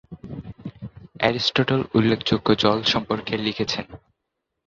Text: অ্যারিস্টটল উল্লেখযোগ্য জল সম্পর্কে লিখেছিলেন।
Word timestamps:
অ্যারিস্টটল 1.15 1.81
উল্লেখযোগ্য 1.95 2.47
জল 2.55 2.79
সম্পর্কে 2.83 3.33
লিখেছিলেন। 3.37 3.87